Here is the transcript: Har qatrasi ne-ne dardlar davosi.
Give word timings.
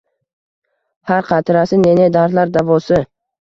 Har 1.11 1.27
qatrasi 1.27 1.79
ne-ne 1.83 2.09
dardlar 2.17 2.55
davosi. 2.57 3.01